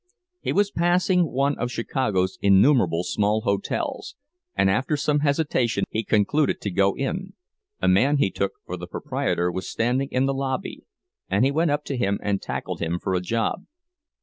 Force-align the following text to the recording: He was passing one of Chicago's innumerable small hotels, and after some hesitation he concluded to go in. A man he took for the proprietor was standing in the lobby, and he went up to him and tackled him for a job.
He 0.39 0.51
was 0.51 0.71
passing 0.71 1.31
one 1.31 1.55
of 1.59 1.69
Chicago's 1.69 2.39
innumerable 2.41 3.03
small 3.03 3.41
hotels, 3.41 4.15
and 4.55 4.67
after 4.67 4.97
some 4.97 5.19
hesitation 5.19 5.83
he 5.91 6.03
concluded 6.03 6.59
to 6.61 6.71
go 6.71 6.95
in. 6.95 7.33
A 7.83 7.87
man 7.87 8.17
he 8.17 8.31
took 8.31 8.53
for 8.65 8.77
the 8.77 8.87
proprietor 8.87 9.51
was 9.51 9.69
standing 9.69 10.09
in 10.09 10.25
the 10.25 10.33
lobby, 10.33 10.85
and 11.29 11.45
he 11.45 11.51
went 11.51 11.69
up 11.69 11.83
to 11.85 11.95
him 11.97 12.17
and 12.23 12.41
tackled 12.41 12.79
him 12.79 12.97
for 12.97 13.13
a 13.13 13.21
job. 13.21 13.67